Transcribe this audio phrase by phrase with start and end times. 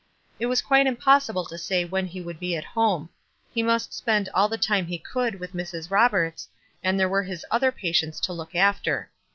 [0.39, 3.09] It was quite impossible to say when he would be at home;
[3.53, 5.91] he must spend all the time he could with Mrs.
[5.91, 6.49] Roberts,
[6.83, 9.11] and there were his other patients to look after.